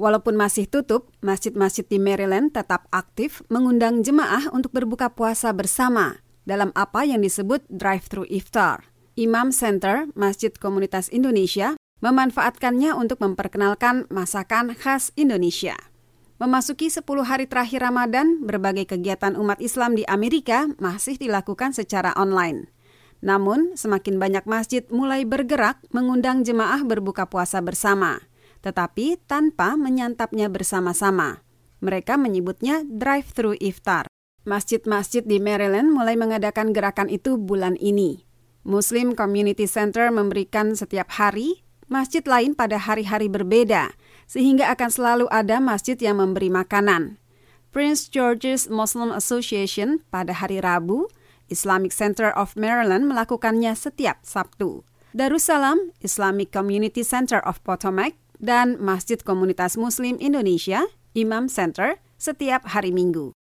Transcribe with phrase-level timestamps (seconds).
[0.00, 6.72] Walaupun masih tutup, masjid-masjid di Maryland tetap aktif mengundang jemaah untuk berbuka puasa bersama dalam
[6.72, 8.88] apa yang disebut drive-thru iftar.
[9.20, 15.76] Imam Center, Masjid Komunitas Indonesia, memanfaatkannya untuk memperkenalkan masakan khas Indonesia.
[16.40, 22.72] Memasuki 10 hari terakhir Ramadan, berbagai kegiatan umat Islam di Amerika masih dilakukan secara online.
[23.20, 28.29] Namun, semakin banyak masjid mulai bergerak mengundang jemaah berbuka puasa bersama,
[28.60, 31.44] tetapi tanpa menyantapnya bersama-sama.
[31.80, 34.08] Mereka menyebutnya drive-thru iftar.
[34.44, 38.24] Masjid-masjid di Maryland mulai mengadakan gerakan itu bulan ini.
[38.64, 43.96] Muslim Community Center memberikan setiap hari, masjid lain pada hari-hari berbeda,
[44.28, 47.16] sehingga akan selalu ada masjid yang memberi makanan.
[47.72, 51.08] Prince George's Muslim Association pada hari Rabu
[51.50, 54.86] Islamic Center of Maryland melakukannya setiap Sabtu.
[55.10, 62.90] Darussalam Islamic Community Center of Potomac dan Masjid Komunitas Muslim Indonesia, Imam Center, setiap hari
[62.90, 63.36] Minggu.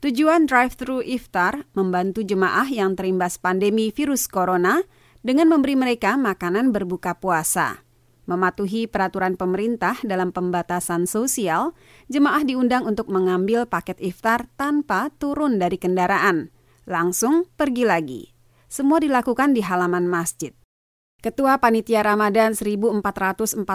[0.00, 4.86] Tujuan drive-thru iftar membantu jemaah yang terimbas pandemi virus corona
[5.26, 7.82] dengan memberi mereka makanan berbuka puasa.
[8.26, 11.74] Mematuhi peraturan pemerintah dalam pembatasan sosial,
[12.10, 16.50] jemaah diundang untuk mengambil paket iftar tanpa turun dari kendaraan
[16.86, 18.22] langsung pergi lagi.
[18.66, 20.54] Semua dilakukan di halaman masjid.
[21.26, 23.66] Ketua Panitia Ramadan 1441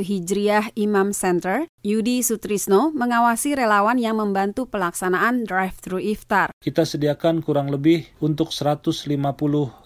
[0.00, 6.50] Hijriah Imam Center, Yudi Sutrisno, mengawasi relawan yang membantu pelaksanaan drive-thru iftar.
[6.58, 9.06] Kita sediakan kurang lebih untuk 150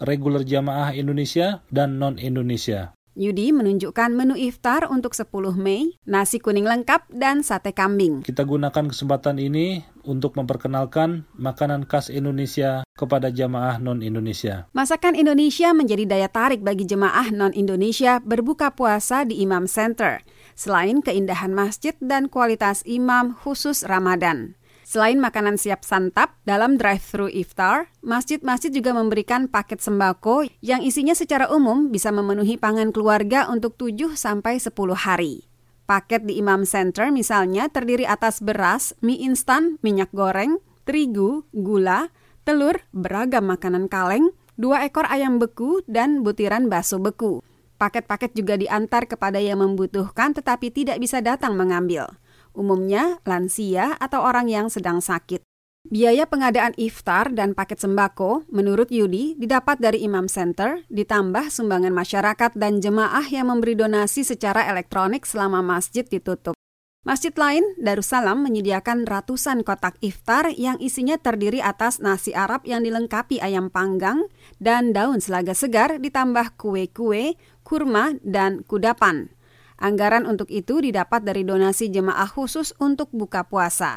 [0.00, 2.96] regular jamaah Indonesia dan non-Indonesia.
[3.18, 8.22] Yudi menunjukkan menu iftar untuk 10 Mei, nasi kuning lengkap dan sate kambing.
[8.22, 14.70] Kita gunakan kesempatan ini untuk memperkenalkan makanan khas Indonesia kepada jamaah non-Indonesia.
[14.70, 20.22] Masakan Indonesia menjadi daya tarik bagi jemaah non-Indonesia berbuka puasa di Imam Center,
[20.54, 24.59] selain keindahan masjid dan kualitas imam khusus Ramadan.
[24.82, 31.46] Selain makanan siap santap, dalam drive-thru iftar, masjid-masjid juga memberikan paket sembako yang isinya secara
[31.52, 35.46] umum bisa memenuhi pangan keluarga untuk 7 sampai 10 hari.
[35.86, 42.14] Paket di Imam Center misalnya terdiri atas beras, mie instan, minyak goreng, terigu, gula,
[42.46, 47.42] telur, beragam makanan kaleng, dua ekor ayam beku, dan butiran bakso beku.
[47.80, 52.12] Paket-paket juga diantar kepada yang membutuhkan tetapi tidak bisa datang mengambil
[52.56, 55.42] umumnya lansia atau orang yang sedang sakit.
[55.88, 62.52] Biaya pengadaan iftar dan paket sembako, menurut Yudi, didapat dari Imam Center, ditambah sumbangan masyarakat
[62.52, 66.52] dan jemaah yang memberi donasi secara elektronik selama masjid ditutup.
[67.00, 73.40] Masjid lain, Darussalam, menyediakan ratusan kotak iftar yang isinya terdiri atas nasi Arab yang dilengkapi
[73.40, 74.28] ayam panggang
[74.60, 79.32] dan daun selaga segar ditambah kue-kue, kurma, dan kudapan.
[79.80, 83.96] Anggaran untuk itu didapat dari donasi jemaah khusus untuk buka puasa.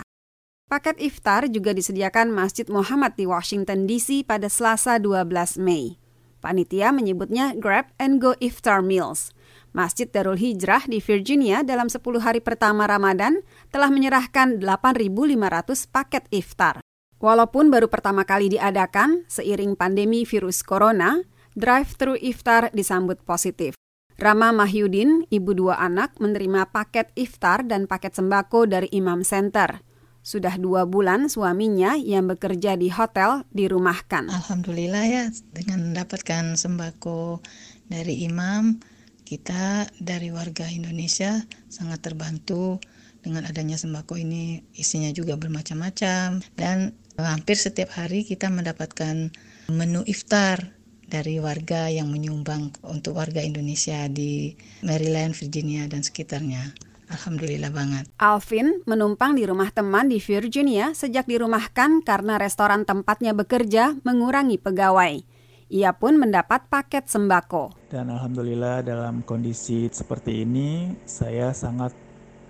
[0.72, 6.00] Paket iftar juga disediakan Masjid Muhammad di Washington DC pada Selasa 12 Mei.
[6.40, 9.36] Panitia menyebutnya Grab and Go Iftar Meals.
[9.76, 16.80] Masjid Darul Hijrah di Virginia dalam 10 hari pertama Ramadan telah menyerahkan 8.500 paket iftar.
[17.20, 21.24] Walaupun baru pertama kali diadakan, seiring pandemi virus corona,
[21.60, 23.76] drive-thru iftar disambut positif.
[24.22, 29.82] Rama Mahyudin, ibu dua anak, menerima paket iftar dan paket sembako dari Imam Center.
[30.24, 34.32] Sudah dua bulan suaminya yang bekerja di hotel dirumahkan.
[34.32, 37.44] Alhamdulillah ya, dengan mendapatkan sembako
[37.92, 38.80] dari Imam,
[39.28, 42.80] kita dari warga Indonesia sangat terbantu
[43.20, 44.62] dengan adanya sembako ini.
[44.78, 49.34] Isinya juga bermacam-macam dan hampir setiap hari kita mendapatkan
[49.68, 50.72] menu iftar
[51.14, 56.74] dari warga yang menyumbang untuk warga Indonesia di Maryland, Virginia, dan sekitarnya.
[57.14, 58.10] Alhamdulillah banget.
[58.18, 65.22] Alvin menumpang di rumah teman di Virginia sejak dirumahkan karena restoran tempatnya bekerja mengurangi pegawai.
[65.70, 67.78] Ia pun mendapat paket sembako.
[67.94, 71.94] Dan alhamdulillah dalam kondisi seperti ini saya sangat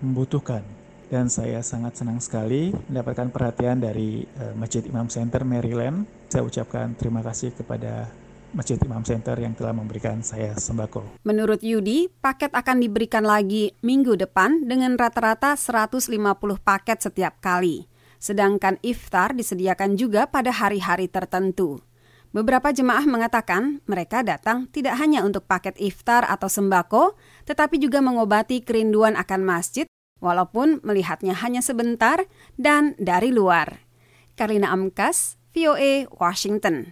[0.00, 0.64] membutuhkan
[1.12, 6.08] dan saya sangat senang sekali mendapatkan perhatian dari uh, Masjid Imam Center Maryland.
[6.32, 8.08] Saya ucapkan terima kasih kepada
[8.54, 11.20] Masjid Imam Center yang telah memberikan saya sembako.
[11.26, 16.14] Menurut Yudi, paket akan diberikan lagi minggu depan dengan rata-rata 150
[16.62, 17.90] paket setiap kali.
[18.22, 21.82] Sedangkan iftar disediakan juga pada hari-hari tertentu.
[22.34, 27.14] Beberapa jemaah mengatakan mereka datang tidak hanya untuk paket iftar atau sembako,
[27.46, 29.86] tetapi juga mengobati kerinduan akan masjid,
[30.18, 32.26] walaupun melihatnya hanya sebentar
[32.58, 33.86] dan dari luar.
[34.34, 36.82] Karina Amkas, VOA, Washington.